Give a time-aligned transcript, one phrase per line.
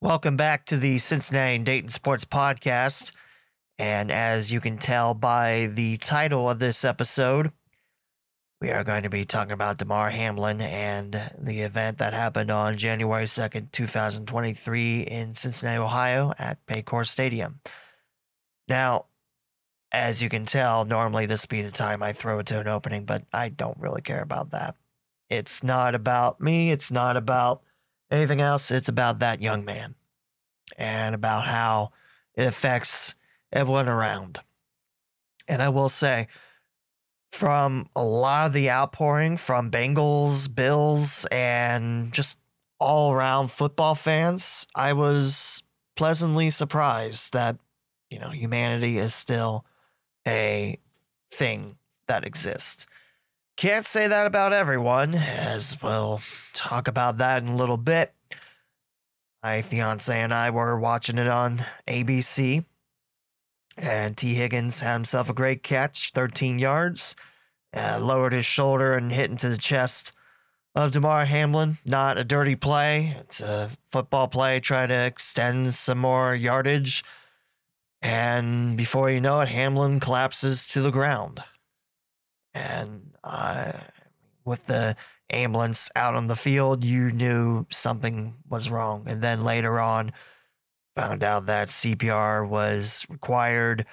[0.00, 3.16] Welcome back to the Cincinnati and Dayton Sports Podcast.
[3.80, 7.50] And as you can tell by the title of this episode,
[8.60, 12.76] we are going to be talking about Damar Hamlin and the event that happened on
[12.76, 17.58] January 2nd, 2023 in Cincinnati, Ohio at Paycor Stadium.
[18.68, 19.06] Now,
[19.90, 22.68] as you can tell, normally this would be the time I throw it to an
[22.68, 24.76] opening, but I don't really care about that.
[25.28, 26.70] It's not about me.
[26.70, 27.62] It's not about
[28.10, 28.70] anything else.
[28.70, 29.94] It's about that young man
[30.76, 31.92] and about how
[32.34, 33.14] it affects
[33.52, 34.40] everyone around.
[35.46, 36.28] And I will say,
[37.32, 42.38] from a lot of the outpouring from Bengals, Bills, and just
[42.78, 45.62] all around football fans, I was
[45.96, 47.56] pleasantly surprised that,
[48.08, 49.64] you know, humanity is still
[50.26, 50.78] a
[51.32, 52.86] thing that exists.
[53.58, 56.20] Can't say that about everyone, as we'll
[56.52, 58.14] talk about that in a little bit.
[59.42, 62.64] My fiance and I were watching it on ABC,
[63.76, 67.16] and Tee Higgins had himself a great catch, 13 yards,
[67.76, 70.12] uh, lowered his shoulder and hit into the chest
[70.76, 71.78] of Damar Hamlin.
[71.84, 77.02] Not a dirty play, it's a football play, try to extend some more yardage.
[78.02, 81.42] And before you know it, Hamlin collapses to the ground.
[82.54, 83.72] And uh,
[84.44, 84.96] with the
[85.30, 89.04] ambulance out on the field, you knew something was wrong.
[89.06, 90.12] And then later on,
[90.96, 93.86] found out that CPR was required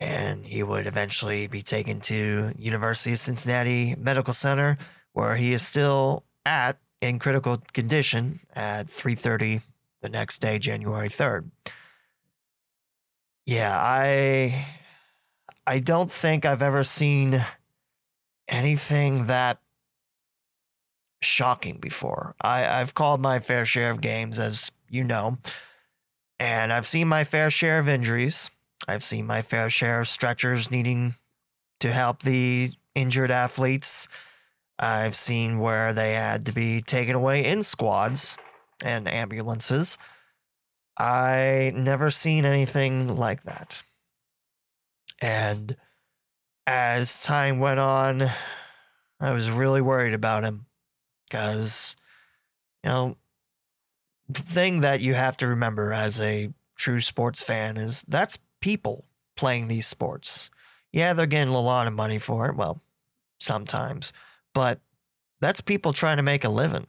[0.00, 4.76] and he would eventually be taken to University of Cincinnati Medical Center
[5.14, 9.62] where he is still at in critical condition at 3:30
[10.02, 11.50] the next day January 3rd.
[13.46, 14.66] Yeah, I
[15.66, 17.44] I don't think I've ever seen
[18.48, 19.58] anything that
[21.20, 22.34] shocking before.
[22.40, 25.38] I, I've called my fair share of games, as you know,
[26.38, 28.50] and I've seen my fair share of injuries.
[28.88, 31.14] I've seen my fair share of stretchers needing
[31.80, 34.08] to help the injured athletes.
[34.78, 38.36] I've seen where they had to be taken away in squads
[38.84, 39.98] and ambulances.
[40.98, 43.82] I never seen anything like that.
[45.20, 45.76] And
[46.66, 48.22] as time went on,
[49.20, 50.66] I was really worried about him
[51.28, 51.96] because,
[52.84, 53.16] you know,
[54.28, 59.04] the thing that you have to remember as a true sports fan is that's people
[59.36, 60.50] playing these sports.
[60.92, 62.56] Yeah, they're getting a lot of money for it.
[62.56, 62.80] Well,
[63.40, 64.12] sometimes,
[64.54, 64.80] but
[65.40, 66.86] that's people trying to make a living.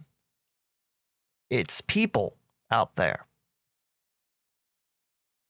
[1.49, 2.37] It's people
[2.71, 3.27] out there.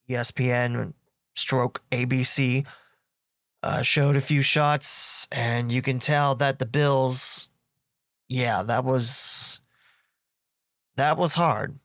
[0.09, 0.93] ESPN,
[1.35, 2.65] stroke ABC,
[3.63, 7.49] uh, showed a few shots, and you can tell that the Bills,
[8.27, 9.61] yeah, that was
[10.97, 11.79] that was hard.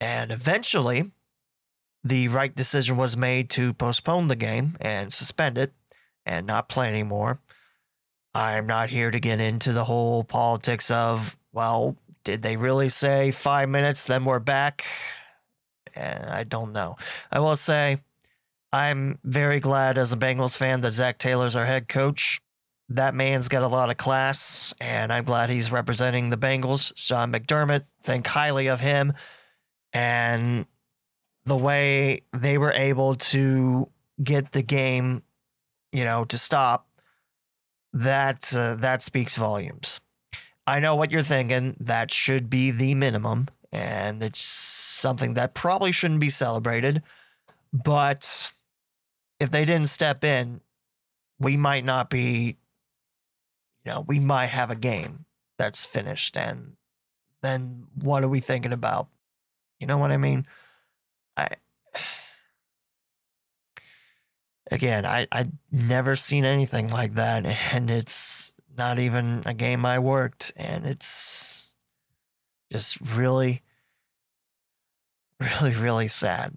[0.00, 1.10] And eventually,
[2.02, 5.72] the right decision was made to postpone the game and suspend it
[6.24, 7.38] and not play anymore.
[8.34, 13.32] I'm not here to get into the whole politics of, well, did they really say
[13.32, 14.84] five minutes, then we're back?
[15.94, 16.96] And I don't know.
[17.32, 17.98] I will say,
[18.72, 22.40] I'm very glad as a Bengals fan that Zac Taylor's our head coach.
[22.88, 26.92] That man's got a lot of class, and I'm glad he's representing the Bengals.
[26.96, 29.12] Sean McDermott, think highly of him.
[29.92, 30.66] And
[31.46, 33.88] the way they were able to
[34.22, 35.22] get the game,
[35.92, 36.88] you know, to stop,
[37.92, 40.00] that uh, that speaks volumes.
[40.66, 41.76] I know what you're thinking.
[41.80, 47.02] That should be the minimum, and it's something that probably shouldn't be celebrated.
[47.72, 48.50] But
[49.40, 50.60] if they didn't step in,
[51.40, 52.58] we might not be,
[53.84, 55.24] you know, we might have a game
[55.58, 56.36] that's finished.
[56.36, 56.76] And
[57.42, 59.08] then what are we thinking about?
[59.80, 60.46] You know what I mean?
[61.36, 61.48] I
[64.70, 69.98] again, I I never seen anything like that, and it's not even a game I
[69.98, 71.72] worked, and it's
[72.70, 73.62] just really,
[75.40, 76.56] really, really sad.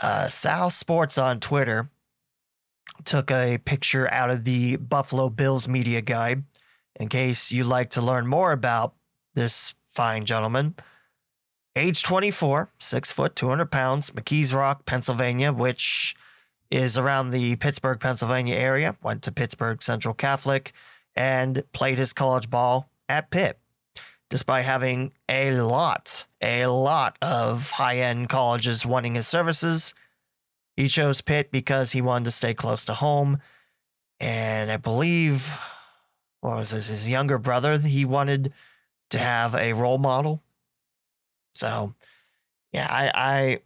[0.00, 1.88] Uh, Sal Sports on Twitter
[3.04, 6.42] took a picture out of the Buffalo Bills media guide
[6.98, 8.94] in case you'd like to learn more about
[9.34, 10.74] this fine gentleman.
[11.74, 16.16] Age 24, six foot, 200 pounds, McKees Rock, Pennsylvania, which
[16.70, 18.96] is around the Pittsburgh, Pennsylvania area.
[19.02, 20.72] Went to Pittsburgh Central Catholic
[21.14, 23.58] and played his college ball at Pitt.
[24.28, 29.94] Despite having a lot, a lot of high end colleges wanting his services,
[30.76, 33.40] he chose Pitt because he wanted to stay close to home.
[34.18, 35.58] And I believe,
[36.40, 38.52] what was this, his younger brother, he wanted
[39.10, 40.42] to have a role model.
[41.54, 41.94] So
[42.72, 43.60] yeah, I I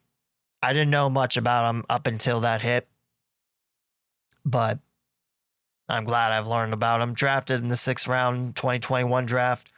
[0.62, 2.88] I didn't know much about him up until that hit,
[4.44, 4.78] but
[5.88, 7.14] I'm glad I've learned about him.
[7.14, 9.70] Drafted in the sixth round, 2021 draft,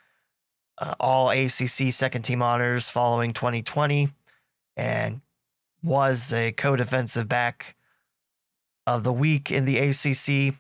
[0.83, 4.09] uh, all ACC second team honors following 2020,
[4.77, 5.21] and
[5.83, 7.77] was a co-defensive back
[8.87, 10.59] of the week in the ACC.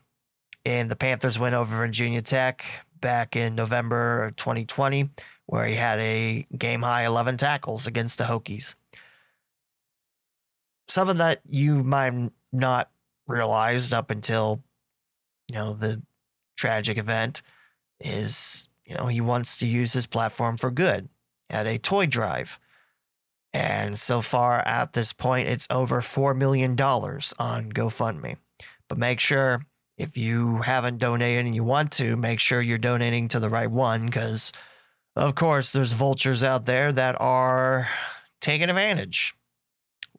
[0.64, 2.64] And the Panthers win over Virginia Tech
[3.00, 5.10] back in November 2020,
[5.46, 8.76] where he had a game high 11 tackles against the Hokies.
[10.86, 12.90] Something that you might not
[13.26, 14.62] realize up until
[15.48, 16.00] you know the
[16.56, 17.42] tragic event
[17.98, 21.08] is you know he wants to use his platform for good
[21.50, 22.58] at a toy drive
[23.52, 28.36] and so far at this point, it's over $4 million on GoFundMe.
[28.88, 29.64] But make sure
[29.98, 33.70] if you haven't donated and you want to, make sure you're donating to the right
[33.70, 34.52] one because,
[35.16, 37.88] of course, there's vultures out there that are
[38.40, 39.34] taking advantage,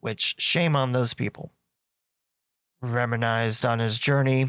[0.00, 1.50] which shame on those people.
[2.82, 4.46] Reminisced on his journey,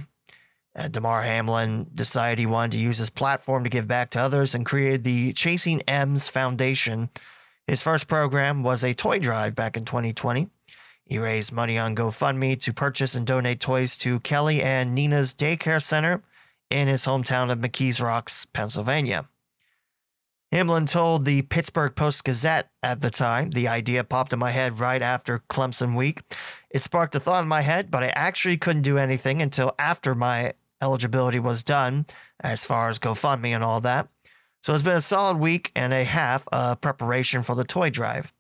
[0.76, 4.56] uh, Damar Hamlin decided he wanted to use his platform to give back to others
[4.56, 7.10] and created the Chasing M's Foundation
[7.68, 10.50] his first program was a toy drive back in 2020.
[11.06, 15.82] He raised money on GoFundMe to purchase and donate toys to Kelly and Nina's daycare
[15.82, 16.22] center
[16.70, 19.26] in his hometown of McKees Rocks, Pennsylvania.
[20.52, 24.80] Hamlin told the Pittsburgh Post Gazette at the time, the idea popped in my head
[24.80, 26.22] right after Clemson week.
[26.70, 30.14] It sparked a thought in my head, but I actually couldn't do anything until after
[30.14, 32.06] my eligibility was done,
[32.42, 34.08] as far as GoFundMe and all that.
[34.62, 38.34] So it's been a solid week and a half of preparation for the toy drive.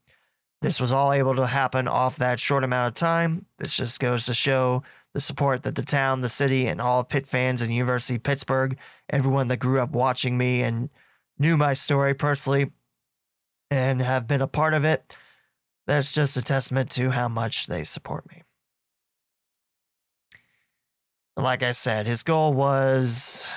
[0.62, 3.46] This was all able to happen off that short amount of time.
[3.60, 4.84] This just goes to show
[5.14, 8.78] the support that the town, the city, and all Pitt fans and University Pittsburgh,
[9.10, 10.90] everyone that grew up watching me and
[11.38, 12.72] knew my story personally
[13.70, 15.16] and have been a part of it,
[15.88, 18.42] that's just a testament to how much they support me.
[21.38, 23.52] Like I said, his goal was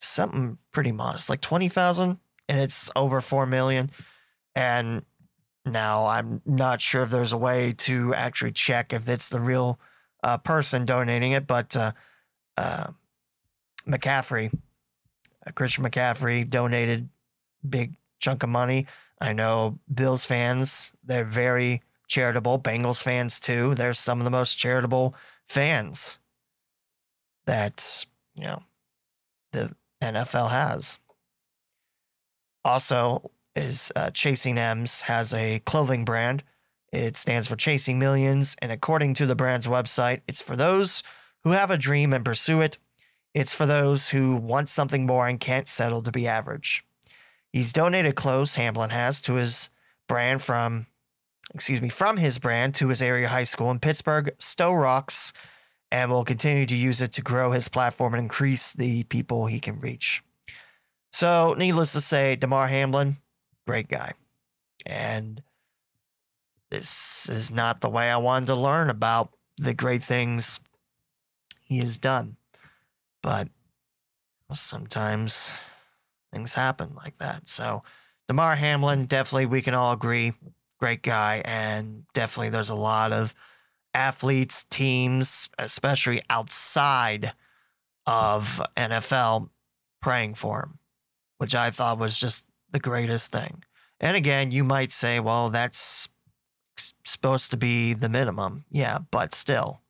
[0.00, 3.90] something pretty modest, like 20,000 and it's over 4 million.
[4.54, 5.04] And
[5.66, 9.78] now I'm not sure if there's a way to actually check if it's the real
[10.22, 11.92] uh, person donating it, but uh,
[12.56, 12.88] uh,
[13.86, 14.52] McCaffrey,
[15.46, 17.08] uh, Christian McCaffrey donated
[17.68, 18.86] big chunk of money.
[19.20, 22.58] I know Bills fans, they're very charitable.
[22.58, 23.74] Bengals fans too.
[23.74, 25.14] They're some of the most charitable
[25.46, 26.18] fans
[27.46, 28.62] that, you know,
[29.52, 30.98] the NFL has.
[32.64, 36.42] Also, is uh, Chasing M's has a clothing brand.
[36.92, 41.02] It stands for Chasing Millions, and according to the brand's website, it's for those
[41.44, 42.78] who have a dream and pursue it.
[43.32, 46.84] It's for those who want something more and can't settle to be average.
[47.52, 49.70] He's donated clothes Hamlin has to his
[50.08, 50.86] brand from,
[51.54, 55.32] excuse me, from his brand to his area high school in Pittsburgh, Sto-Rox,
[55.92, 59.60] and will continue to use it to grow his platform and increase the people he
[59.60, 60.22] can reach.
[61.12, 63.16] So, needless to say, Damar Hamlin,
[63.66, 64.12] great guy.
[64.86, 65.42] And
[66.70, 70.60] this is not the way I wanted to learn about the great things
[71.64, 72.36] he has done.
[73.22, 73.48] But
[74.52, 75.52] sometimes
[76.32, 77.48] things happen like that.
[77.48, 77.82] So,
[78.28, 80.32] Damar Hamlin, definitely, we can all agree,
[80.78, 81.42] great guy.
[81.44, 83.34] And definitely, there's a lot of
[83.94, 87.32] athletes, teams, especially outside
[88.06, 89.48] of NFL,
[90.00, 90.78] praying for him,
[91.38, 93.64] which I thought was just the greatest thing.
[94.00, 96.08] And again, you might say, well, that's
[97.04, 98.64] supposed to be the minimum.
[98.70, 99.82] Yeah, but still,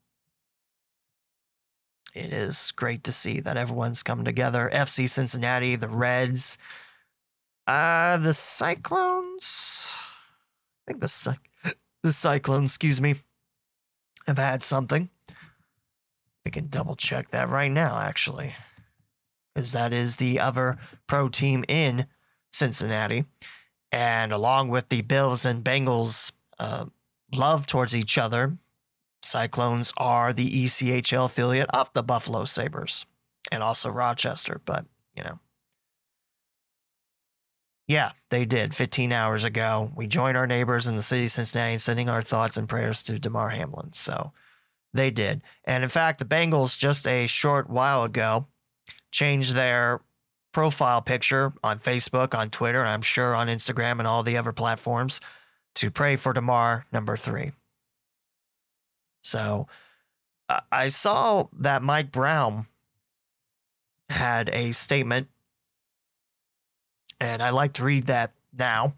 [2.14, 4.70] it is great to see that everyone's come together.
[4.72, 6.58] FC Cincinnati, the Reds,
[7.66, 9.96] uh, the Cyclones.
[10.88, 11.36] I think the
[12.02, 13.14] the Cyclones, excuse me,
[14.30, 15.10] have had something.
[16.44, 18.54] We can double check that right now, actually,
[19.54, 22.06] because that is the other pro team in
[22.50, 23.24] Cincinnati.
[23.92, 26.86] And along with the Bills and Bengals' uh,
[27.34, 28.56] love towards each other,
[29.22, 33.04] Cyclones are the ECHL affiliate of the Buffalo Sabres
[33.52, 34.60] and also Rochester.
[34.64, 35.40] But, you know,
[37.90, 39.90] yeah, they did 15 hours ago.
[39.96, 43.18] We joined our neighbors in the city of Cincinnati sending our thoughts and prayers to
[43.18, 43.92] Damar Hamlin.
[43.92, 44.30] So
[44.94, 45.42] they did.
[45.64, 48.46] And in fact, the Bengals just a short while ago
[49.10, 50.02] changed their
[50.52, 54.52] profile picture on Facebook, on Twitter, and I'm sure on Instagram and all the other
[54.52, 55.20] platforms
[55.74, 57.50] to pray for Damar number three.
[59.24, 59.66] So
[60.70, 62.66] I saw that Mike Brown
[64.08, 65.26] had a statement
[67.20, 68.94] and I like to read that now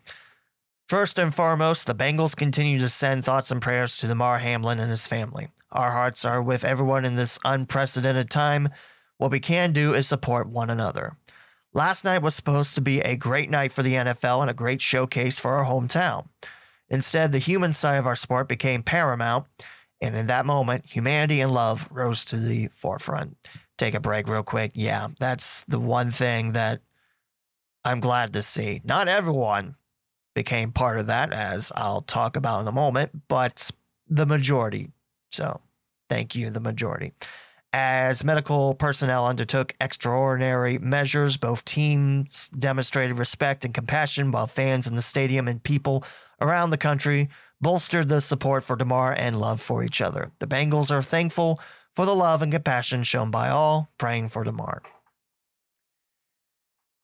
[0.92, 4.90] First and foremost, the Bengals continue to send thoughts and prayers to Damar Hamlin and
[4.90, 5.48] his family.
[5.70, 8.68] Our hearts are with everyone in this unprecedented time.
[9.16, 11.16] What we can do is support one another.
[11.72, 14.82] Last night was supposed to be a great night for the NFL and a great
[14.82, 16.28] showcase for our hometown.
[16.90, 19.46] Instead, the human side of our sport became paramount,
[20.02, 23.34] and in that moment, humanity and love rose to the forefront.
[23.78, 24.72] Take a break, real quick.
[24.74, 26.82] Yeah, that's the one thing that
[27.84, 28.80] I'm glad to see.
[28.84, 29.74] Not everyone
[30.34, 33.70] became part of that, as I'll talk about in a moment, but
[34.08, 34.90] the majority.
[35.30, 35.60] So,
[36.08, 37.12] thank you, the majority.
[37.74, 44.94] As medical personnel undertook extraordinary measures, both teams demonstrated respect and compassion, while fans in
[44.94, 46.04] the stadium and people
[46.40, 47.30] around the country
[47.62, 50.30] bolstered the support for Damar and love for each other.
[50.38, 51.60] The Bengals are thankful
[51.96, 54.82] for the love and compassion shown by all, praying for Damar.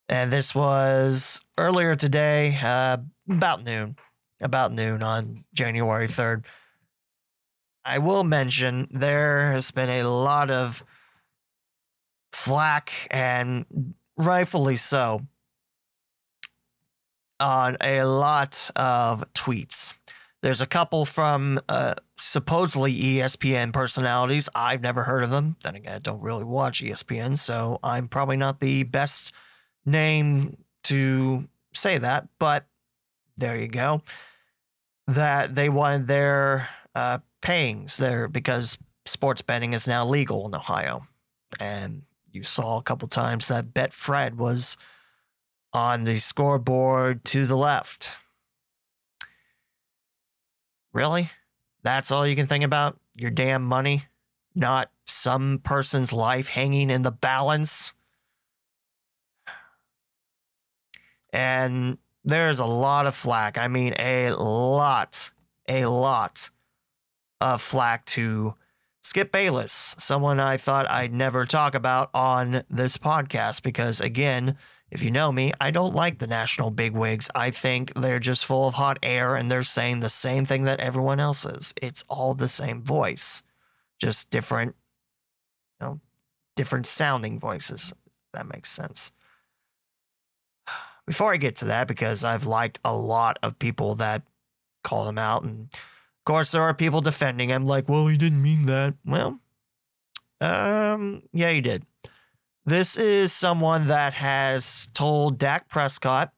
[0.09, 2.99] And this was earlier today, uh,
[3.31, 3.97] about noon,
[4.41, 6.45] about noon on January 3rd.
[7.85, 10.83] I will mention there has been a lot of
[12.33, 15.27] flack, and rightfully so,
[17.41, 19.95] on a lot of tweets.
[20.41, 24.49] There's a couple from uh, supposedly ESPN personalities.
[24.55, 25.57] I've never heard of them.
[25.63, 29.33] Then again, I don't really watch ESPN, so I'm probably not the best
[29.89, 32.67] name to say that, but
[33.37, 34.03] there you go.
[35.07, 41.03] That they wanted their uh, payings there because sports betting is now legal in Ohio.
[41.61, 44.77] And you saw a couple times that Betfred was
[45.73, 48.13] on the scoreboard to the left.
[50.93, 51.31] Really?
[51.83, 52.99] That's all you can think about?
[53.15, 54.05] Your damn money?
[54.55, 57.93] Not some person's life hanging in the balance?
[61.33, 63.59] And there's a lot of flack.
[63.59, 65.31] I mean, a lot,
[65.69, 66.51] a lot
[67.41, 68.55] of flack to
[69.03, 74.57] Skip Bayless, someone I thought I'd never talk about on this podcast because, again,
[74.91, 77.31] if you know me, I don't like the national bigwigs.
[77.35, 80.81] I think they're just full of hot air and they're saying the same thing that
[80.81, 81.75] everyone else is.
[81.81, 83.43] It's all the same voice,
[83.99, 84.75] just different,
[85.81, 86.01] you know,
[86.57, 87.93] different sounding voices.
[88.33, 89.13] that makes sense.
[91.09, 94.23] Before I get to that, because I've liked a lot of people that
[94.85, 98.43] call him out and of course, there are people defending him, like, well, he didn't
[98.43, 98.93] mean that.
[99.07, 99.41] Well,
[100.43, 101.87] um, yeah, he did.
[102.67, 106.35] This is someone that has told Dak Prescott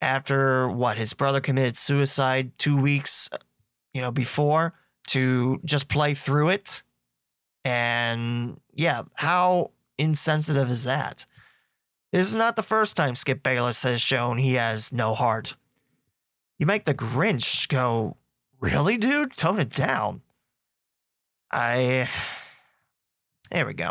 [0.00, 3.28] after what his brother committed suicide two weeks,
[3.92, 4.74] you know, before
[5.08, 6.84] to just play through it.
[7.64, 11.26] And yeah, how insensitive is that?
[12.12, 15.56] This is not the first time Skip Bayless has shown he has no heart.
[16.58, 18.16] You make the Grinch go
[18.62, 19.36] Really, dude?
[19.36, 20.22] Tone it down.
[21.50, 22.08] I.
[23.50, 23.90] There we go.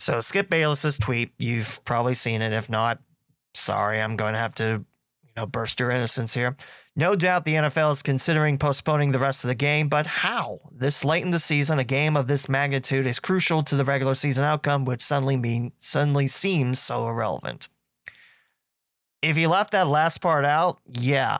[0.00, 2.52] So, Skip Bayless's tweet, you've probably seen it.
[2.52, 2.98] If not,
[3.54, 4.84] sorry, I'm going to have to,
[5.22, 6.56] you know, burst your innocence here.
[7.00, 10.60] No doubt the NFL is considering postponing the rest of the game, but how?
[10.70, 14.14] This late in the season, a game of this magnitude is crucial to the regular
[14.14, 17.70] season outcome, which suddenly mean suddenly seems so irrelevant.
[19.22, 21.38] If you left that last part out, yeah,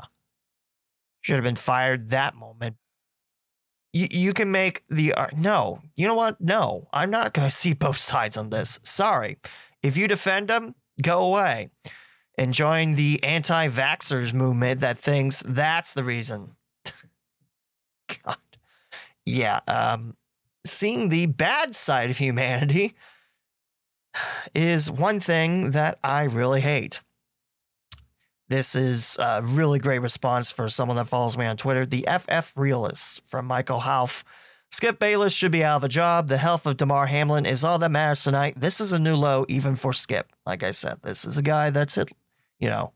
[1.21, 2.77] should have been fired that moment.
[3.93, 5.83] You, you can make the uh, no.
[5.95, 6.41] You know what?
[6.41, 8.81] No, I'm not going to see both sides on this.
[8.83, 9.37] Sorry.
[9.83, 11.69] If you defend them, go away
[12.41, 16.57] and join the anti vaxxers movement that thinks that's the reason.
[18.25, 18.39] God.
[19.27, 19.61] Yeah.
[19.69, 20.17] Um,
[20.67, 22.95] seeing the bad side of humanity
[24.55, 27.03] is one thing that I really hate.
[28.49, 31.85] This is a really great response for someone that follows me on Twitter.
[31.85, 34.25] The FF Realist from Michael Half.
[34.73, 36.29] Skip Bayless should be out of a job.
[36.29, 38.55] The health of Damar Hamlin is all that matters tonight.
[38.57, 40.33] This is a new low, even for Skip.
[40.47, 42.09] Like I said, this is a guy that's at,
[42.61, 42.93] you know,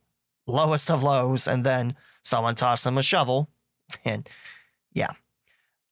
[0.47, 3.49] lowest of lows, and then someone tossed him a shovel.
[4.05, 4.29] And
[4.93, 5.13] yeah.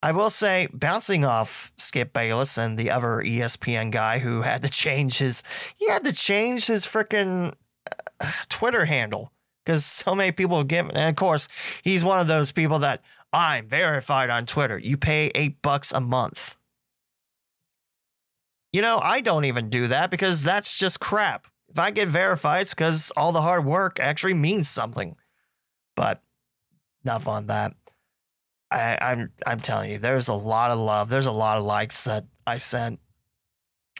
[0.02, 4.68] I will say, bouncing off Skip Bayless and the other ESPN guy who had to
[4.68, 5.44] change his,
[5.76, 7.54] he had to change his freaking
[8.20, 9.30] uh, Twitter handle
[9.64, 10.88] because so many people give.
[10.88, 11.48] And of course,
[11.82, 13.02] he's one of those people that
[13.32, 14.78] I'm verified on Twitter.
[14.78, 16.56] You pay eight bucks a month.
[18.72, 21.46] You know, I don't even do that because that's just crap.
[21.72, 25.16] If I get verified, it's because all the hard work actually means something.
[25.96, 26.22] But
[27.04, 27.72] enough on that.
[28.70, 31.08] I, I'm I'm telling you, there's a lot of love.
[31.08, 33.00] There's a lot of likes that I sent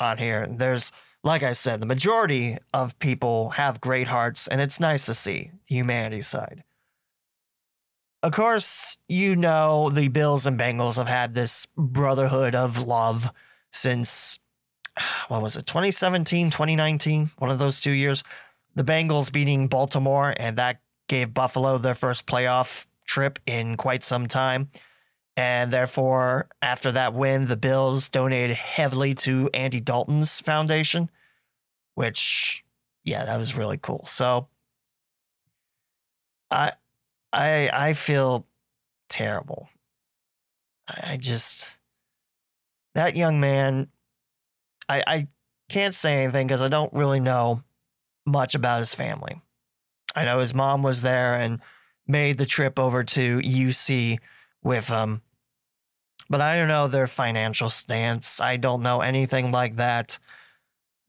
[0.00, 0.46] on here.
[0.48, 0.92] There's
[1.24, 5.50] like I said, the majority of people have great hearts, and it's nice to see
[5.68, 6.64] the humanity side.
[8.22, 13.30] Of course, you know the Bills and Bengals have had this brotherhood of love
[13.72, 14.38] since,
[15.28, 18.22] what was it, 2017, 2019, one of those two years.
[18.74, 24.26] The Bengals beating Baltimore, and that gave Buffalo their first playoff trip in quite some
[24.26, 24.70] time.
[25.36, 31.10] And therefore, after that win, the Bills donated heavily to Andy Dalton's foundation,
[31.94, 32.64] which,
[33.04, 34.04] yeah, that was really cool.
[34.06, 34.48] So,
[36.50, 36.72] I,
[37.32, 38.46] I, I feel
[39.08, 39.68] terrible.
[40.86, 41.78] I just,
[42.94, 43.88] that young man,
[44.92, 45.28] I, I
[45.68, 47.62] can't say anything because I don't really know
[48.26, 49.40] much about his family.
[50.14, 51.60] I know his mom was there and
[52.06, 54.18] made the trip over to UC
[54.62, 55.22] with him,
[56.28, 58.40] but I don't know their financial stance.
[58.40, 60.18] I don't know anything like that.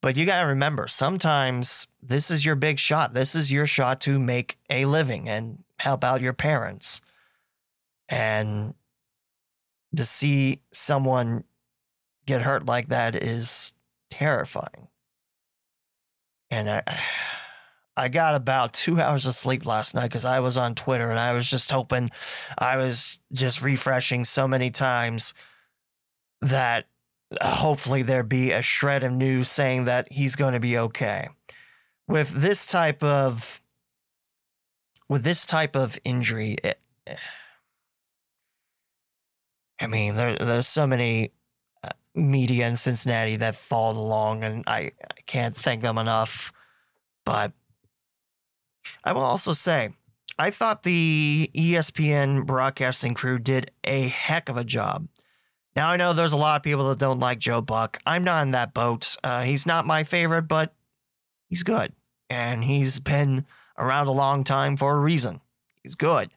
[0.02, 3.14] But you got to remember, sometimes this is your big shot.
[3.14, 7.02] This is your shot to make a living and help out your parents.
[8.10, 8.74] And
[9.96, 11.46] to see someone
[12.26, 13.74] get hurt like that is
[14.10, 14.88] terrifying.
[16.50, 16.84] And I
[17.96, 21.20] I got about two hours of sleep last night because I was on Twitter and
[21.20, 22.10] I was just hoping
[22.58, 25.36] I was just refreshing so many times
[26.42, 26.86] that
[27.40, 31.30] uh, hopefully there be a shred of news saying that he's going to be okay.
[32.08, 33.62] With this type of
[35.08, 36.80] with this type of injury, it,
[39.80, 41.32] I mean, there, there's so many
[42.16, 46.54] media in Cincinnati that followed along, and I, I can't thank them enough.
[47.26, 47.54] But
[49.04, 49.90] I will also say,
[50.38, 55.08] I thought the ESPN broadcasting crew did a heck of a job.
[55.76, 58.00] Now, I know there's a lot of people that don't like Joe Buck.
[58.06, 59.18] I'm not in that boat.
[59.24, 60.74] Uh, he's not my favorite, but
[61.48, 61.94] he's good.
[62.30, 63.46] And he's been
[63.78, 65.42] around a long time for a reason.
[65.82, 66.30] He's good.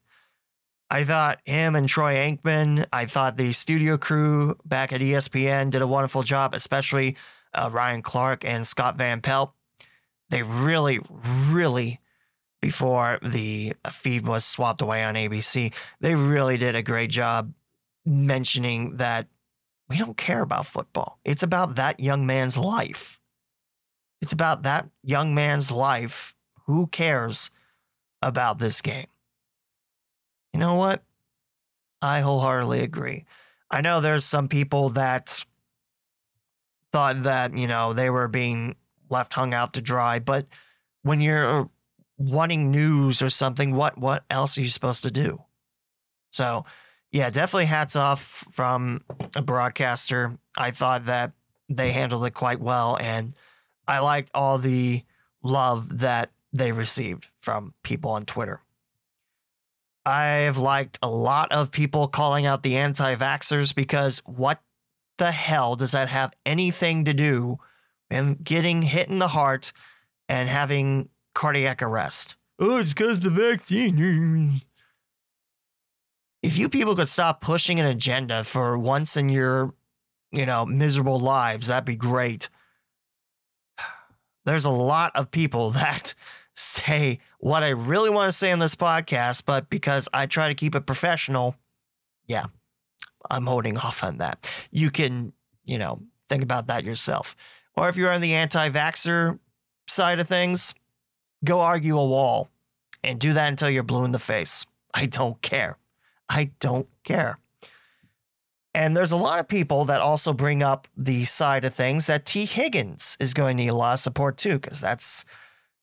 [0.90, 5.82] I thought him and Troy Aikman, I thought the studio crew back at ESPN did
[5.82, 7.16] a wonderful job, especially
[7.52, 9.52] uh, Ryan Clark and Scott Van Pelt.
[10.30, 11.00] They really,
[11.48, 12.00] really
[12.60, 17.52] before the feed was swapped away on ABC, they really did a great job
[18.04, 19.28] mentioning that
[19.88, 21.18] we don't care about football.
[21.24, 23.20] It's about that young man's life.
[24.20, 26.34] It's about that young man's life.
[26.66, 27.50] Who cares
[28.22, 29.06] about this game?
[30.56, 31.02] You know what?
[32.00, 33.26] I wholeheartedly agree.
[33.70, 35.44] I know there's some people that
[36.92, 38.74] thought that, you know, they were being
[39.10, 40.46] left hung out to dry, but
[41.02, 41.68] when you're
[42.16, 45.42] wanting news or something, what what else are you supposed to do?
[46.30, 46.64] So,
[47.12, 49.02] yeah, definitely hats off from
[49.36, 50.38] a broadcaster.
[50.56, 51.32] I thought that
[51.68, 53.34] they handled it quite well, and
[53.86, 55.02] I liked all the
[55.42, 58.62] love that they received from people on Twitter.
[60.06, 64.60] I've liked a lot of people calling out the anti vaxxers because what
[65.18, 67.58] the hell does that have anything to do
[68.10, 69.72] with getting hit in the heart
[70.28, 72.36] and having cardiac arrest.
[72.58, 74.62] Oh, it's because the vaccine.
[76.42, 79.74] If you people could stop pushing an agenda for once in your,
[80.32, 82.48] you know, miserable lives, that'd be great.
[84.44, 86.14] There's a lot of people that
[86.56, 90.54] say what I really want to say in this podcast, but because I try to
[90.54, 91.54] keep it professional,
[92.26, 92.46] yeah,
[93.30, 94.50] I'm holding off on that.
[94.70, 95.32] You can,
[95.64, 97.36] you know, think about that yourself.
[97.76, 99.38] Or if you're on the anti vaxxer
[99.86, 100.74] side of things,
[101.44, 102.50] Go argue a wall
[103.04, 104.66] and do that until you're blue in the face.
[104.94, 105.78] I don't care.
[106.28, 107.38] I don't care.
[108.74, 112.26] And there's a lot of people that also bring up the side of things that
[112.26, 115.24] Tee Higgins is going to need a lot of support too, because that's,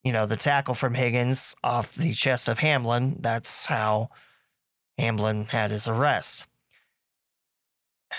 [0.04, 3.16] you know, the tackle from Higgins off the chest of Hamlin.
[3.20, 4.10] That's how
[4.98, 6.46] Hamlin had his arrest.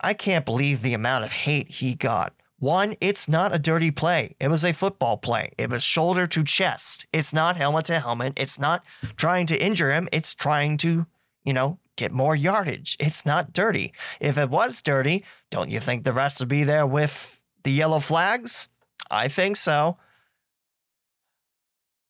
[0.00, 4.36] I can't believe the amount of hate he got one, it's not a dirty play.
[4.38, 5.50] It was a football play.
[5.58, 7.08] It was shoulder to chest.
[7.12, 8.34] It's not helmet to helmet.
[8.36, 8.84] It's not
[9.16, 10.08] trying to injure him.
[10.12, 11.04] It's trying to,
[11.42, 12.96] you know, get more yardage.
[13.00, 13.92] It's not dirty.
[14.20, 17.98] If it was dirty, don't you think the rest would be there with the yellow
[17.98, 18.68] flags?
[19.10, 19.96] I think so.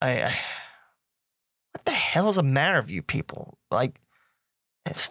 [0.02, 0.34] I, I
[1.72, 3.58] what the hell is the matter with you people?
[3.70, 4.00] Like,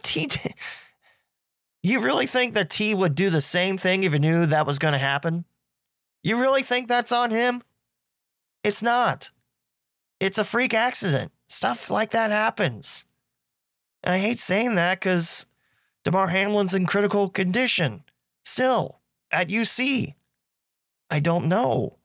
[0.04, 0.30] Tee.
[1.84, 4.78] You really think that Tee would do the same thing if he knew that was
[4.78, 5.46] going to happen?
[6.22, 7.64] You really think that's on him?
[8.64, 9.32] It's not.
[10.20, 11.32] It's a freak accident.
[11.48, 13.06] Stuff like that happens.
[14.04, 15.48] And I hate saying that because
[16.04, 18.04] Damar Hamlin's in critical condition
[18.46, 19.00] still
[19.32, 20.14] at UC.
[21.10, 21.98] I don't know.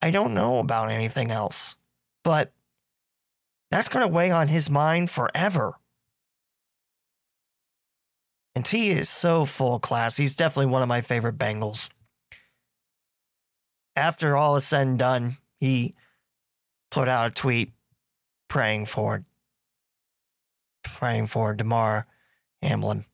[0.00, 1.76] I don't know about anything else.
[2.26, 2.52] But
[3.70, 5.74] that's going to weigh on his mind forever.
[8.56, 10.16] And Tee is so full class.
[10.16, 11.88] He's definitely one of my favorite Bengals.
[13.94, 15.94] After all is said and done, he
[16.90, 17.70] put out a tweet
[18.48, 19.24] praying for
[20.82, 22.08] praying for Damar
[22.60, 23.04] Hamlin.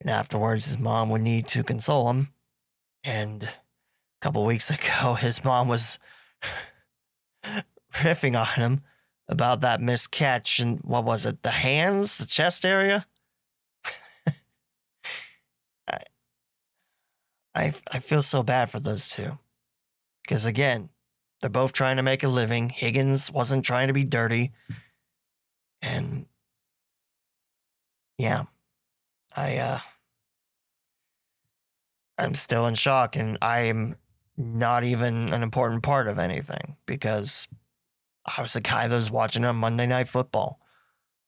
[0.00, 2.32] And afterwards his mom would need to console him.
[3.04, 3.50] And a
[4.22, 5.98] couple weeks ago his mom was
[7.94, 8.80] riffing on him
[9.28, 13.06] about that missed catch and what was it, the hands, the chest area?
[15.88, 15.98] I,
[17.54, 19.38] I I feel so bad for those two.
[20.22, 20.88] Because again,
[21.40, 22.68] they're both trying to make a living.
[22.68, 24.52] Higgins wasn't trying to be dirty.
[25.82, 26.26] And
[28.18, 28.44] yeah.
[29.34, 29.80] I uh
[32.18, 33.96] I'm still in shock and I am
[34.36, 37.48] not even an important part of anything because
[38.24, 40.58] I was the guy that was watching on Monday Night Football.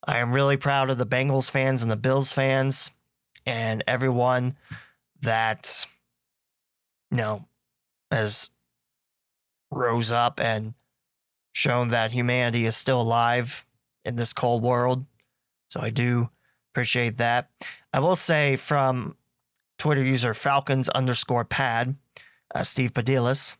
[0.06, 2.90] I am really proud of the Bengals fans and the Bills fans
[3.46, 4.56] and everyone
[5.20, 5.86] that,
[7.10, 7.46] you know,
[8.10, 8.50] has
[9.70, 10.74] rose up and
[11.52, 13.64] shown that humanity is still alive
[14.04, 15.04] in this cold world.
[15.68, 16.28] So I do
[16.72, 17.50] appreciate that.
[17.92, 19.16] I will say from
[19.78, 21.96] Twitter user Falcons underscore pad,
[22.54, 23.56] uh, Steve Padilis,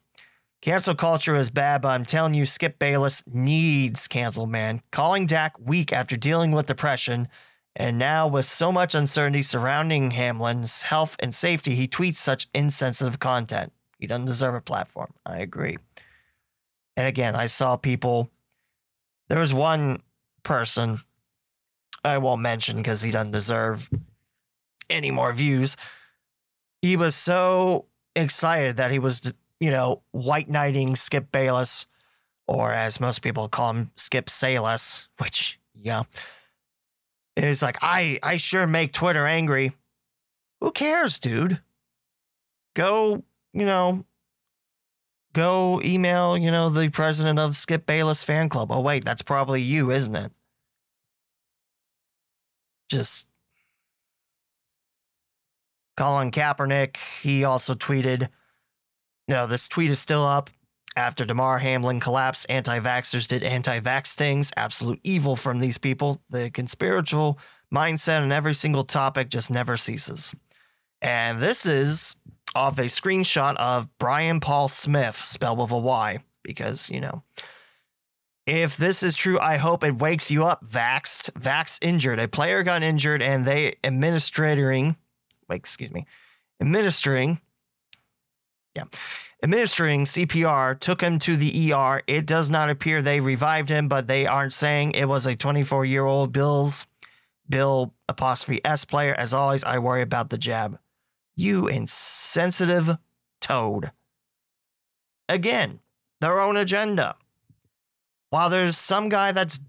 [0.65, 4.81] Cancel culture is bad, but I'm telling you, Skip Bayless needs cancel, man.
[4.93, 7.29] Calling Dak weak after dealing with depression,
[7.77, 13.19] and now with so much uncertainty surrounding Hamlin's health and safety, he tweets such insensitive
[13.19, 13.75] content.
[13.99, 15.13] He doesn't deserve a platform.
[15.27, 15.77] I agree.
[16.97, 18.31] And again, I saw people.
[19.29, 20.01] There was one
[20.45, 21.01] person
[22.03, 23.91] I won't mention because he doesn't deserve
[24.89, 25.77] any more views.
[26.81, 27.85] He was so
[28.17, 31.87] excited that he was you know, white knighting Skip Bayless,
[32.47, 36.03] or as most people call him, Skip Sayless, which, yeah.
[37.37, 39.73] It's like, I, I sure make Twitter angry.
[40.61, 41.61] Who cares, dude?
[42.77, 44.05] Go, you know,
[45.33, 48.71] go email, you know, the president of Skip Bayless fan club.
[48.71, 50.33] Oh, wait, that's probably you, isn't it?
[52.89, 53.29] Just
[55.97, 58.29] Colin Kaepernick, he also tweeted,
[59.29, 60.51] no, this tweet is still up.
[60.97, 64.53] After Damar Hamlin collapsed, anti vaxxers did anti vax things.
[64.57, 66.23] Absolute evil from these people.
[66.31, 67.39] The conspiratorial
[67.73, 70.35] mindset on every single topic just never ceases.
[71.03, 72.17] And this is
[72.55, 77.25] off a screenshot of Brian Paul Smith, spelled with a Y, because, you know.
[78.47, 80.65] If this is true, I hope it wakes you up.
[80.65, 82.21] Vaxed, vax injured.
[82.21, 84.97] A player got injured and they administering,
[85.49, 86.07] wait, excuse me,
[86.61, 87.41] administering
[88.75, 88.85] yeah.
[89.43, 92.03] Administering CPR took him to the ER.
[92.07, 95.85] It does not appear they revived him, but they aren't saying it was a 24
[95.85, 96.87] year old Bills
[97.49, 99.15] Bill apostrophe S player.
[99.15, 100.79] As always, I worry about the jab.
[101.37, 102.97] You insensitive
[103.41, 103.91] toad.
[105.29, 105.81] Again,
[106.21, 107.17] their own agenda.
[108.31, 109.61] While there's some guy that's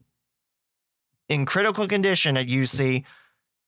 [1.27, 3.03] in critical condition at UC,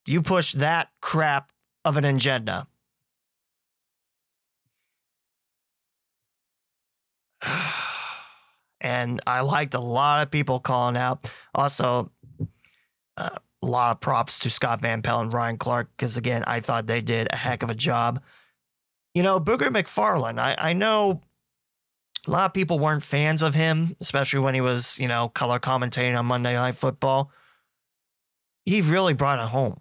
[0.06, 1.52] you push that crap
[1.88, 2.68] of an agenda.
[8.82, 11.32] and I liked a lot of people calling out.
[11.56, 12.12] Also,
[13.18, 13.30] uh,
[13.62, 16.88] a lot of props to Scott Van Pelt and Ryan Clark because again, I thought
[16.88, 18.22] they did a heck of a job.
[19.14, 20.40] You know, Booger McFarland.
[20.40, 21.22] I, I know
[22.28, 25.60] a lot of people weren't fans of him, especially when he was, you know, color
[25.60, 27.32] commentating on Monday Night Football.
[28.66, 29.80] He really brought it home.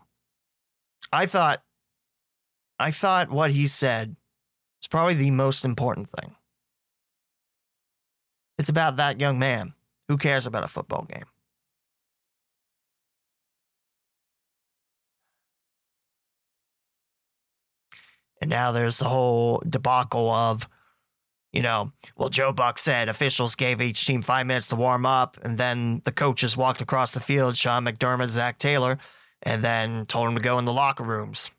[1.13, 1.63] I thought,
[2.79, 4.17] I thought what he said
[4.83, 6.35] is probably the most important thing.
[8.59, 9.75] It's about that young man.
[10.09, 11.25] Who cares about a football game?
[18.41, 20.69] And now there's the whole debacle of,
[21.53, 25.39] you know, well, Joe Buck said officials gave each team five minutes to warm up,
[25.43, 28.99] and then the coaches walked across the field, Sean McDermott, Zac Taylor,
[29.43, 31.51] and then told them to go in the locker rooms.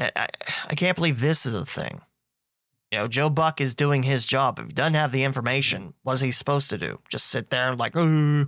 [0.00, 0.28] I,
[0.68, 2.00] I can't believe this is a thing.
[2.90, 4.58] You know, Joe Buck is doing his job.
[4.58, 6.98] If he doesn't have the information, what is he supposed to do?
[7.08, 8.46] Just sit there like, oh,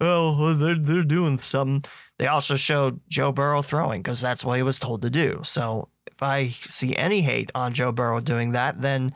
[0.00, 1.88] oh, oh they're, they're doing something.
[2.18, 5.40] They also showed Joe Burrow throwing because that's what he was told to do.
[5.44, 9.12] So if I see any hate on Joe Burrow doing that, then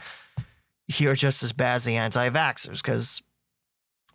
[0.97, 3.23] you're just as bad as the anti vaxxers because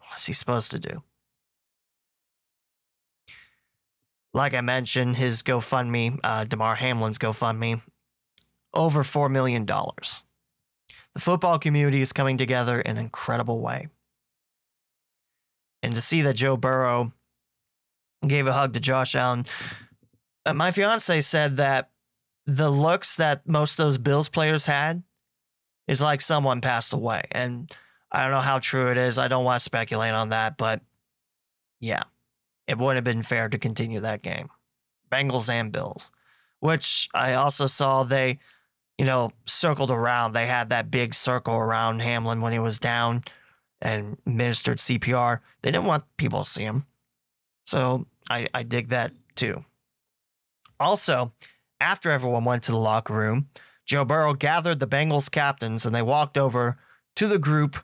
[0.10, 1.02] what's he supposed to do?
[4.34, 7.82] Like I mentioned, his GoFundMe, uh, Damar Hamlin's GoFundMe,
[8.74, 9.66] over $4 million.
[9.66, 13.88] The football community is coming together in an incredible way.
[15.84, 17.12] And to see that Joe Burrow
[18.26, 19.46] gave a hug to Josh Allen,
[20.46, 21.92] uh, my fiance said that
[22.48, 25.04] the looks that most of those Bills players had
[25.88, 27.24] is like someone passed away.
[27.32, 27.72] And
[28.12, 29.18] I don't know how true it is.
[29.18, 30.82] I don't want to speculate on that, but
[31.80, 32.04] yeah,
[32.68, 34.50] it wouldn't have been fair to continue that game.
[35.12, 36.12] Bengals and Bills,
[36.60, 38.40] which I also saw they,
[38.98, 40.34] you know, circled around.
[40.34, 43.24] They had that big circle around Hamlin when he was down
[43.82, 45.40] and ministered CPR.
[45.62, 46.86] They didn't want people to see him.
[47.68, 49.64] So I, I dig that too.
[50.80, 51.32] Also,
[51.80, 53.50] after everyone went to the locker room,
[53.86, 56.78] Joe Burrow gathered the Bengals captains and they walked over
[57.16, 57.78] to the group,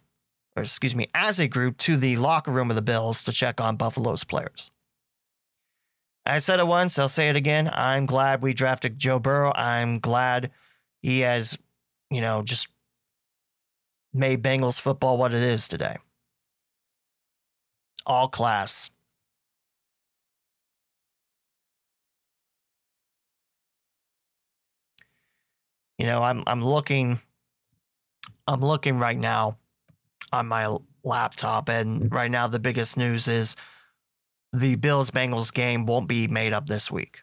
[0.60, 3.62] or excuse me, as a group to the locker room of the Bills to check
[3.62, 4.70] on Buffalo's players.
[6.26, 7.70] I said it once, I'll say it again.
[7.74, 9.52] I'm glad we drafted Joe Burrow.
[9.56, 10.52] I'm glad
[11.02, 11.58] he has,
[12.12, 12.68] you know, just
[14.14, 15.98] made Bengals football what it is today.
[18.06, 18.92] All class.
[25.98, 27.20] You know, I'm I'm looking
[28.48, 29.59] I'm looking right now
[30.32, 32.16] on my laptop and mm-hmm.
[32.16, 33.56] right now the biggest news is
[34.54, 37.20] the Bills Bengals game won't be made up this week.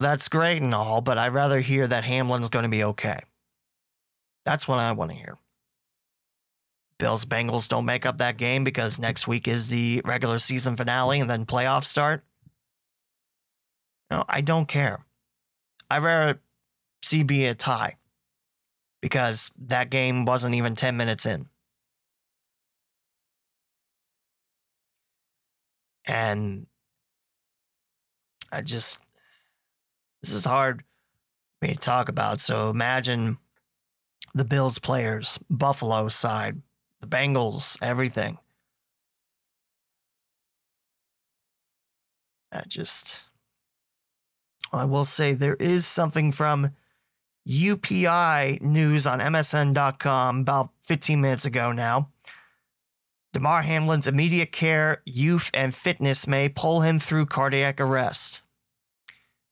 [0.00, 3.20] That's great and all, but I'd rather hear that Hamlin's going to be okay.
[4.44, 5.38] That's what I want to hear.
[6.98, 11.20] Bills Bengals don't make up that game because next week is the regular season finale
[11.20, 12.24] and then playoffs start.
[14.10, 15.04] No, I don't care.
[15.90, 16.40] I'd rather
[17.02, 17.96] see be a tie
[19.02, 21.46] because that game wasn't even 10 minutes in.
[26.06, 26.66] And
[28.50, 29.00] I just,
[30.22, 30.84] this is hard
[31.58, 32.40] for me to talk about.
[32.40, 33.38] So imagine
[34.34, 36.62] the Bills players, Buffalo side,
[37.00, 38.38] the Bengals, everything.
[42.52, 43.24] I just,
[44.72, 46.70] I will say there is something from
[47.48, 52.10] UPI news on MSN.com about 15 minutes ago now.
[53.32, 58.42] Damar Hamlin's immediate care, youth, and fitness may pull him through cardiac arrest.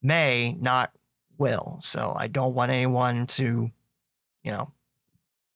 [0.03, 0.92] May, not
[1.38, 1.81] will.
[1.83, 3.70] So I don't want anyone to
[4.42, 4.72] you know,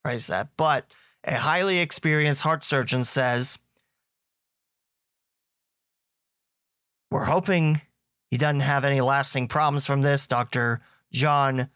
[0.02, 0.48] praise that.
[0.56, 0.92] But
[1.24, 3.58] a highly experienced heart surgeon says,
[7.10, 7.80] We're hoping
[8.30, 10.26] he doesn't have any lasting problems from this.
[10.26, 10.80] Dr.
[11.12, 11.70] John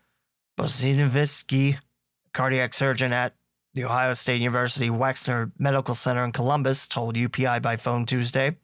[0.58, 1.78] Bosinovsky,
[2.34, 3.34] cardiac surgeon at
[3.74, 8.56] the Ohio State University Wexner Medical Center in Columbus, told UPI by phone Tuesday.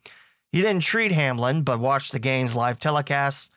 [0.50, 3.52] He didn't treat Hamlin, but watched the game's live telecast.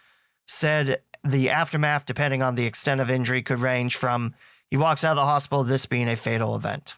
[0.45, 4.35] Said the aftermath, depending on the extent of injury, could range from
[4.69, 6.97] he walks out of the hospital, this being a fatal event.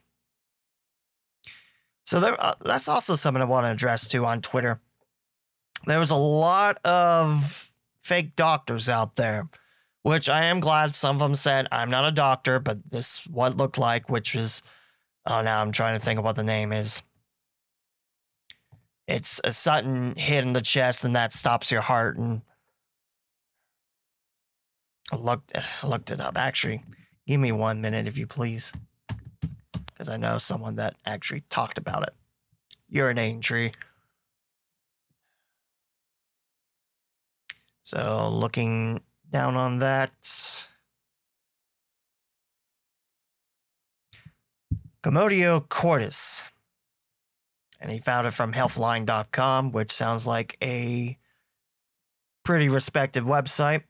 [2.05, 4.79] So there, uh, that's also something I want to address too on Twitter.
[5.85, 7.71] There was a lot of
[8.01, 9.47] fake doctors out there,
[10.03, 13.57] which I am glad some of them said, I'm not a doctor, but this what
[13.57, 14.63] looked like, which was,
[15.25, 17.01] oh, now I'm trying to think of what the name is.
[19.07, 22.17] It's a sudden hit in the chest, and that stops your heart.
[22.17, 22.41] And
[25.11, 25.51] I looked,
[25.83, 26.37] looked it up.
[26.37, 26.83] Actually,
[27.29, 28.73] Give me one minute, if you please.
[29.85, 32.15] Because I know someone that actually talked about it.
[32.91, 33.71] Urinating tree.
[37.83, 40.11] So looking down on that.
[45.03, 46.43] Commotio cordis.
[47.81, 51.17] And he found it from healthline.com, which sounds like a
[52.43, 53.83] pretty respected website.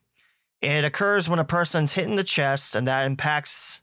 [0.62, 3.82] It occurs when a person's hit in the chest, and that impacts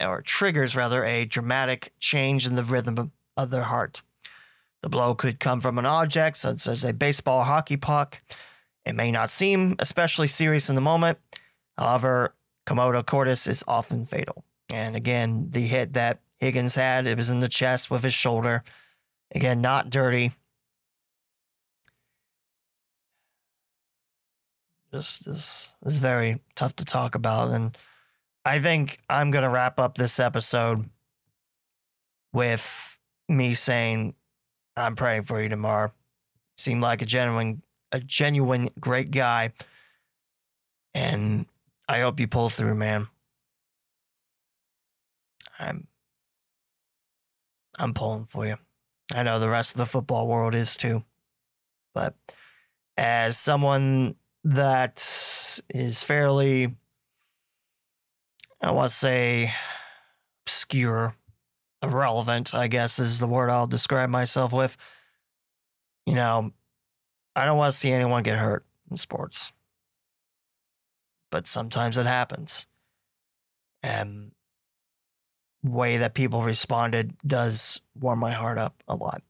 [0.00, 4.02] or triggers rather a dramatic change in the rhythm of their heart.
[4.82, 8.20] The blow could come from an object, such as a baseball or hockey puck.
[8.84, 11.18] It may not seem especially serious in the moment.
[11.78, 12.34] However,
[12.66, 14.44] Commotio cordis is often fatal.
[14.70, 18.62] And again, the hit that Higgins had, it was in the chest with his shoulder.
[19.34, 20.32] Again, not dirty.
[24.94, 27.50] just is is very tough to talk about.
[27.50, 27.76] And
[28.44, 30.88] I think I'm gonna wrap up this episode
[32.32, 32.96] with
[33.28, 34.14] me saying
[34.76, 35.92] I'm praying for you tomorrow.
[36.56, 37.62] Seemed like a genuine
[37.94, 39.52] a genuine great guy.
[40.94, 41.46] And
[41.88, 43.06] I hope you pull through, man.
[45.58, 45.86] I'm
[47.78, 48.56] I'm pulling for you.
[49.14, 51.04] I know the rest of the football world is too.
[51.94, 52.14] But
[52.96, 54.98] as someone that
[55.72, 56.74] is fairly,
[58.60, 59.52] I want to say,
[60.44, 61.14] obscure,
[61.80, 64.76] irrelevant, I guess is the word I'll describe myself with.
[66.06, 66.52] You know,
[67.36, 69.52] I don't want to see anyone get hurt in sports,
[71.30, 72.66] but sometimes it happens.
[73.82, 74.32] And
[75.62, 79.22] way that people responded does warm my heart up a lot.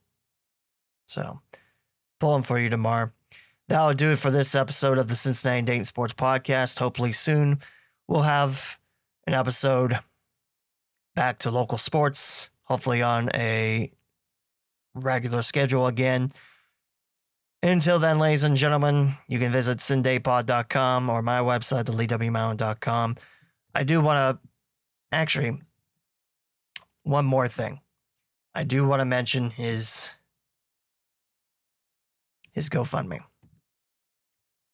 [1.07, 1.41] So,
[2.19, 3.11] pulling for you tomorrow.
[3.67, 6.77] That'll do it for this episode of the Cincinnati Dayton Sports Podcast.
[6.77, 7.59] Hopefully, soon
[8.07, 8.79] we'll have
[9.25, 9.97] an episode
[11.15, 13.91] back to local sports, hopefully on a
[14.93, 16.31] regular schedule again.
[17.65, 23.15] Until then, ladies and gentlemen, you can visit cindaypod.com or my website, theleewmountain.com.
[23.73, 24.47] I do want to
[25.11, 25.59] actually
[27.01, 27.79] one more thing.
[28.53, 30.11] I do want to mention his
[32.51, 33.21] his GoFundMe.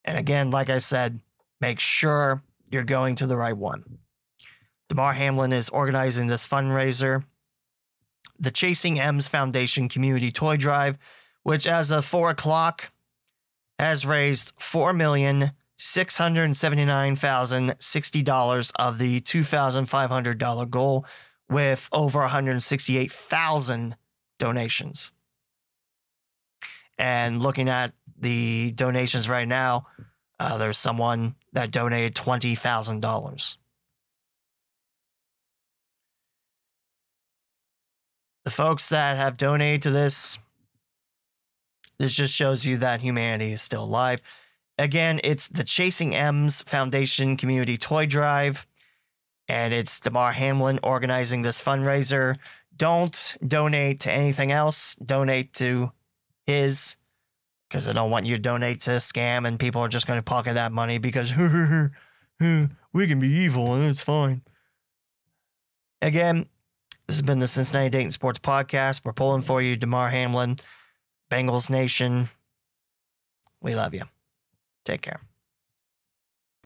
[0.04, 1.21] And again, like I said,
[1.62, 3.99] make sure you're going to the right one.
[4.89, 7.23] Damar Hamlin is organizing this fundraiser,
[8.38, 10.97] the Chasing M's Foundation Community Toy Drive,
[11.43, 12.91] which as of four o'clock
[13.80, 19.86] has raised four million six hundred seventy nine thousand sixty dollars of the two thousand
[19.88, 21.06] five hundred dollar goal
[21.51, 23.95] with over 168,000
[24.39, 25.12] donations.
[26.97, 29.88] And looking at the donations right now,
[30.39, 33.58] uh, there's someone that donated $20,000.
[38.45, 40.39] The folks that have donated to this,
[42.02, 44.24] this just shows you that humanity is still alive.
[44.80, 48.66] Again, it's the Chasing M's Foundation Community Toy Drive
[49.48, 52.36] and it's Damar Hamlin organizing this fundraiser.
[52.76, 54.96] Don't donate to anything else.
[54.96, 55.92] Donate to
[56.48, 56.96] his,
[57.70, 60.18] because I don't want you to donate to a scam and people are just going
[60.18, 61.32] to pocket that money because
[62.40, 64.42] we can be evil and it's fine.
[66.02, 66.48] Again,
[67.06, 69.06] this has been the Cincinnati Dayton Sports Podcast.
[69.06, 70.58] We're pulling for you, Damar Hamlin,
[71.32, 72.28] Bengals Nation.
[73.62, 74.04] We love you.
[74.84, 75.22] Take care.